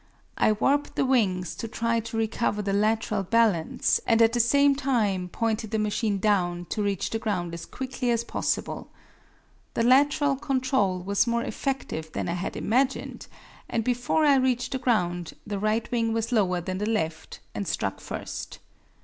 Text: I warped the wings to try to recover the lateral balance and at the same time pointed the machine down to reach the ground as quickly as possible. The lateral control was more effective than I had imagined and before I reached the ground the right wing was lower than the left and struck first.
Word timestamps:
I 0.35 0.53
warped 0.53 0.95
the 0.95 1.05
wings 1.05 1.53
to 1.53 1.67
try 1.67 1.99
to 1.99 2.17
recover 2.17 2.63
the 2.63 2.73
lateral 2.73 3.21
balance 3.21 4.01
and 4.07 4.19
at 4.19 4.33
the 4.33 4.39
same 4.39 4.75
time 4.75 5.29
pointed 5.29 5.69
the 5.69 5.77
machine 5.77 6.17
down 6.17 6.65
to 6.71 6.81
reach 6.81 7.11
the 7.11 7.19
ground 7.19 7.53
as 7.53 7.67
quickly 7.67 8.09
as 8.09 8.23
possible. 8.23 8.89
The 9.75 9.83
lateral 9.83 10.37
control 10.37 11.03
was 11.03 11.27
more 11.27 11.43
effective 11.43 12.11
than 12.13 12.27
I 12.27 12.33
had 12.33 12.57
imagined 12.57 13.27
and 13.69 13.83
before 13.83 14.25
I 14.25 14.37
reached 14.37 14.71
the 14.71 14.79
ground 14.79 15.33
the 15.45 15.59
right 15.59 15.87
wing 15.91 16.13
was 16.13 16.31
lower 16.31 16.61
than 16.61 16.79
the 16.79 16.89
left 16.89 17.39
and 17.53 17.67
struck 17.67 17.99
first. 17.99 18.57